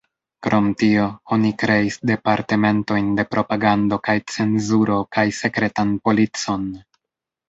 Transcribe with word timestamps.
Krom 0.45 0.67
tio, 0.83 1.01
oni 1.35 1.49
kreis 1.63 1.97
departementojn 2.11 3.11
de 3.19 3.25
propagando 3.33 3.99
kaj 4.07 4.15
cenzuro 4.37 4.97
kaj 5.19 5.27
sekretan 5.41 5.93
policon. 6.11 6.65